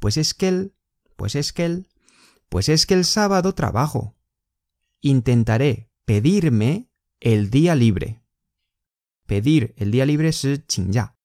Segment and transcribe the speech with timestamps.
[0.00, 0.74] Pues es que el...
[1.16, 1.93] Pues es que el...
[2.48, 4.14] Pues es que el sábado trabajo.
[5.00, 6.88] Intentaré pedirme
[7.20, 8.22] el día libre.
[9.26, 10.46] Pedir el día libre es
[10.88, 11.16] ya.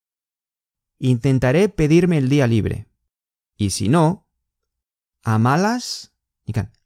[0.98, 2.88] Intentaré pedirme el día libre.
[3.58, 4.28] Y si no,
[5.24, 6.14] a malas,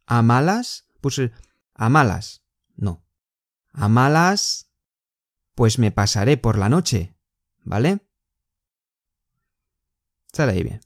[0.06, 1.22] a malas, pues
[1.74, 2.44] a malas,
[2.76, 3.04] no.
[3.72, 4.72] A malas,
[5.56, 7.16] pues me pasaré por la noche,
[7.64, 8.00] ¿vale?
[10.32, 10.82] Sale ahí bien.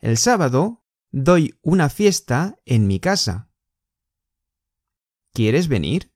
[0.00, 3.49] El sábado Doy una fiesta en mi casa.
[5.33, 6.11] ¿Quieres venir?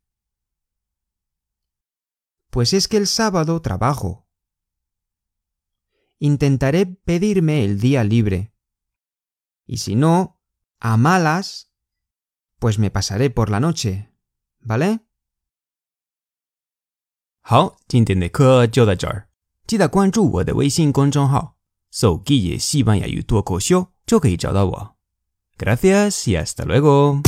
[2.49, 4.27] Pues es que el sábado trabajo.
[6.19, 8.53] Intentaré pedirme el día libre.
[9.65, 10.39] Y si no,
[10.79, 11.71] a malas,
[12.59, 14.11] pues me pasaré por la noche.
[14.59, 15.01] ¿Vale?
[17.41, 19.29] 好，今天的课就到这儿。
[19.65, 21.57] 记得关注我的微信公众号“
[21.91, 23.90] 手机也西班牙语脱口秀”。
[24.05, 24.95] 就可以找到我。
[25.57, 27.21] Gracias y hasta luego.